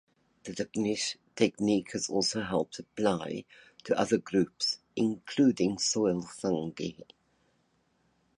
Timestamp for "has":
1.91-2.09